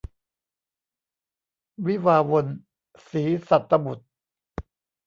[1.85, 2.45] วิวาห์วน-
[3.09, 4.09] ศรีสัตตบุษย์